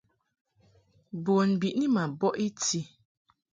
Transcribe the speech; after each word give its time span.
Bun 1.23 1.49
biʼni 1.59 1.85
ma 1.95 2.03
bɔʼ 2.19 2.35
i 2.45 2.47
ti. 2.61 2.79